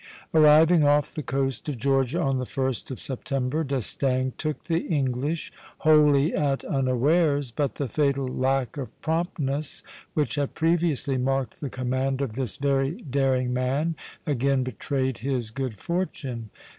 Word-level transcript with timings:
Arriving 0.33 0.83
off 0.83 1.13
the 1.13 1.21
coast 1.21 1.69
of 1.69 1.77
Georgia 1.77 2.19
on 2.19 2.39
the 2.39 2.43
1st 2.45 2.89
of 2.89 2.99
September, 2.99 3.63
D'Estaing 3.63 4.33
took 4.35 4.63
the 4.63 4.87
English 4.87 5.53
wholly 5.77 6.33
at 6.33 6.63
unawares; 6.65 7.51
but 7.51 7.75
the 7.75 7.87
fatal 7.87 8.27
lack 8.27 8.77
of 8.77 8.99
promptness, 9.03 9.83
which 10.15 10.33
had 10.37 10.55
previously 10.55 11.17
marked 11.19 11.61
the 11.61 11.69
command 11.69 12.19
of 12.19 12.31
this 12.33 12.57
very 12.57 12.99
daring 13.11 13.53
man, 13.53 13.95
again 14.25 14.63
betrayed 14.63 15.19
his 15.19 15.51
good 15.51 15.77
fortune. 15.77 16.49